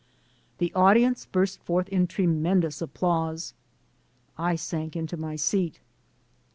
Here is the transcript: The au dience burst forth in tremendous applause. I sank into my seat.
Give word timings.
The 0.57 0.73
au 0.73 0.95
dience 0.95 1.27
burst 1.31 1.61
forth 1.61 1.87
in 1.89 2.07
tremendous 2.07 2.81
applause. 2.81 3.53
I 4.35 4.55
sank 4.55 4.95
into 4.95 5.15
my 5.15 5.35
seat. 5.35 5.79